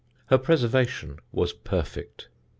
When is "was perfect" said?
1.31-2.27